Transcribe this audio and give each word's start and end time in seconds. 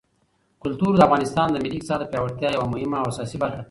کلتور 0.63 0.91
د 0.95 1.01
افغانستان 1.07 1.47
د 1.51 1.57
ملي 1.63 1.77
اقتصاد 1.77 1.99
د 2.01 2.05
پیاوړتیا 2.11 2.49
یوه 2.51 2.67
مهمه 2.73 2.97
او 3.01 3.07
اساسي 3.11 3.37
برخه 3.43 3.57
ده. 3.57 3.59